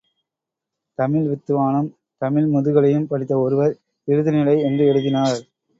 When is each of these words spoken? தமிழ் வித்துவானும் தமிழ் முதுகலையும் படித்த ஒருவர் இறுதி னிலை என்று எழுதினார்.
தமிழ் 0.99 1.27
வித்துவானும் 1.27 1.89
தமிழ் 2.21 2.49
முதுகலையும் 2.49 3.07
படித்த 3.07 3.37
ஒருவர் 3.37 3.73
இறுதி 4.07 4.31
னிலை 4.31 4.57
என்று 4.63 4.85
எழுதினார். 4.85 5.39